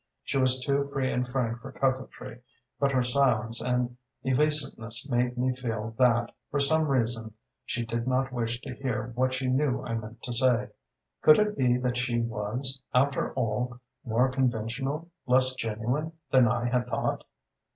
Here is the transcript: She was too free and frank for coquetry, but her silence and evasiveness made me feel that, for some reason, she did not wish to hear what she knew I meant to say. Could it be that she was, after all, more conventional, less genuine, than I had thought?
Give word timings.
She 0.23 0.39
was 0.39 0.59
too 0.59 0.89
free 0.91 1.11
and 1.11 1.27
frank 1.27 1.61
for 1.61 1.71
coquetry, 1.71 2.41
but 2.79 2.91
her 2.91 3.03
silence 3.03 3.61
and 3.61 3.97
evasiveness 4.23 5.07
made 5.07 5.37
me 5.37 5.53
feel 5.53 5.93
that, 5.99 6.31
for 6.49 6.59
some 6.59 6.85
reason, 6.87 7.35
she 7.65 7.85
did 7.85 8.07
not 8.07 8.31
wish 8.33 8.61
to 8.61 8.73
hear 8.73 9.11
what 9.13 9.35
she 9.35 9.45
knew 9.45 9.83
I 9.83 9.93
meant 9.93 10.23
to 10.23 10.33
say. 10.33 10.69
Could 11.21 11.37
it 11.37 11.55
be 11.55 11.77
that 11.77 11.97
she 11.97 12.19
was, 12.19 12.81
after 12.95 13.31
all, 13.35 13.77
more 14.03 14.31
conventional, 14.31 15.11
less 15.27 15.53
genuine, 15.53 16.13
than 16.31 16.47
I 16.47 16.69
had 16.69 16.87
thought? 16.87 17.23